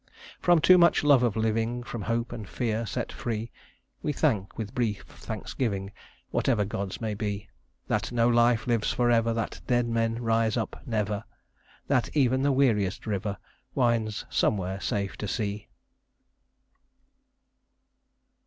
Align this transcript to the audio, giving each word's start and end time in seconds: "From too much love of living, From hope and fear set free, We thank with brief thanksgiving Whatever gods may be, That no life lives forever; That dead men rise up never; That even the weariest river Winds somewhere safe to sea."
"From 0.39 0.59
too 0.61 0.79
much 0.79 1.03
love 1.03 1.21
of 1.21 1.35
living, 1.35 1.83
From 1.83 2.01
hope 2.01 2.31
and 2.31 2.49
fear 2.49 2.87
set 2.87 3.11
free, 3.11 3.51
We 4.01 4.11
thank 4.11 4.57
with 4.57 4.73
brief 4.73 5.03
thanksgiving 5.03 5.91
Whatever 6.31 6.65
gods 6.65 6.99
may 6.99 7.13
be, 7.13 7.49
That 7.85 8.11
no 8.11 8.27
life 8.27 8.65
lives 8.65 8.91
forever; 8.91 9.31
That 9.31 9.61
dead 9.67 9.87
men 9.87 10.19
rise 10.23 10.57
up 10.57 10.81
never; 10.87 11.23
That 11.85 12.09
even 12.17 12.41
the 12.41 12.51
weariest 12.51 13.05
river 13.05 13.37
Winds 13.75 14.25
somewhere 14.27 14.79
safe 14.79 15.17
to 15.17 15.27
sea." 15.27 15.67